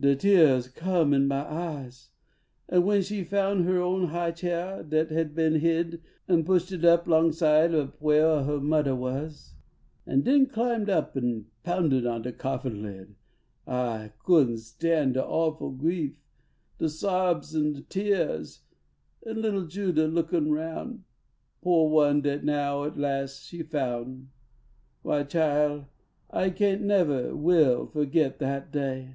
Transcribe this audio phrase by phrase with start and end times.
[0.00, 2.10] de teahs come in my eyes!
[2.68, 6.84] But when she foun her own high chain, Dat had been hid an pushed it
[6.84, 9.54] up Long side ob whah her muddah was,
[10.04, 13.14] An den climbed up an pounded on De coffin lid,
[13.66, 16.12] I couldn t stan De awful grief
[16.76, 18.60] de sobs an teahs
[19.24, 21.04] An little Jude, a lookin roun
[21.62, 24.28] Foh one dat now at las she s foun
[25.00, 25.86] Why, chile
[26.30, 29.14] I kain t I nevah will Fo get dat day.